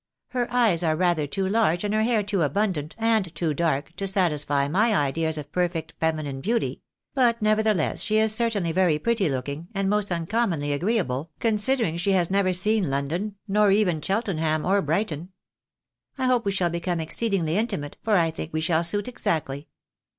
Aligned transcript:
"Her 0.29 0.51
eyes 0.51 0.81
are 0.81 0.95
rather 0.95 1.27
too 1.27 1.47
large, 1.47 1.83
and 1.83 1.93
her 1.93 2.01
hair 2.01 2.23
too 2.23 2.41
abundant, 2.41 2.95
and 2.97 3.35
too 3.35 3.53
dark, 3.53 3.95
to 3.97 4.07
satisfy 4.07 4.67
my 4.67 4.95
ideas 4.95 5.37
of 5.37 5.51
perfect 5.51 5.93
feminine 5.99 6.41
beauty; 6.41 6.81
but 7.13 7.39
nevertheless 7.39 8.01
she 8.01 8.17
is 8.17 8.33
certainly 8.33 8.71
very 8.71 8.97
pretty 8.97 9.29
looking, 9.29 9.67
and 9.75 9.91
most 9.91 10.11
uncommonly 10.11 10.73
agreeable, 10.73 11.29
considering 11.39 11.97
she 11.97 12.13
has 12.13 12.31
never 12.31 12.51
seen 12.51 12.89
London, 12.89 13.35
nor 13.47 13.69
even 13.69 14.01
Cheltenham 14.01 14.65
or 14.65 14.81
Brighton. 14.81 15.33
I 16.17 16.25
hope 16.25 16.45
we 16.45 16.51
shall 16.51 16.71
become 16.71 16.99
exceedingly 16.99 17.55
intimate, 17.55 17.95
for 18.01 18.15
I 18.15 18.31
think 18.31 18.53
we 18.53 18.59
shall 18.61 18.83
suit 18.83 19.07
exactly. 19.07 19.67